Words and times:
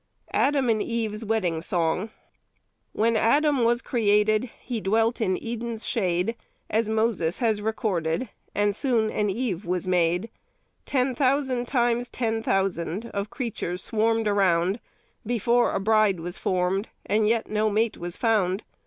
ADAM 0.33 0.67
AND 0.67 0.81
EVE'S 0.81 1.23
WEDDING 1.23 1.61
SONG. 1.61 2.09
When 2.91 3.15
Adam 3.15 3.63
was 3.63 3.83
created, 3.83 4.49
he 4.59 4.81
dwelt 4.81 5.21
in 5.21 5.37
Eden's 5.37 5.85
shade, 5.85 6.35
As 6.71 6.89
Moses 6.89 7.37
has 7.37 7.61
recorded, 7.61 8.27
and 8.55 8.75
soon 8.75 9.11
an 9.11 9.29
Eve 9.29 9.63
was 9.63 9.87
made. 9.87 10.31
Ten 10.87 11.13
thousand 11.13 11.67
times 11.67 12.09
ten 12.09 12.41
thousand 12.41 13.05
Of 13.13 13.29
creatures 13.29 13.83
swarmed 13.83 14.27
around 14.27 14.79
Before 15.23 15.71
a 15.71 15.79
bride 15.79 16.19
was 16.19 16.35
formed, 16.39 16.89
And 17.05 17.27
yet 17.27 17.47
no 17.47 17.69
mate 17.69 17.95
was 17.99 18.17
found. 18.17 18.63